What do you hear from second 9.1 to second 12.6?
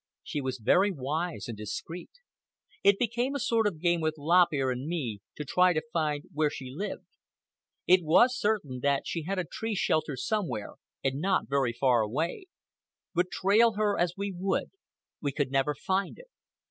had a tree shelter somewhere, and not very far away;